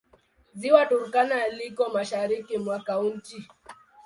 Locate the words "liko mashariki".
1.57-2.57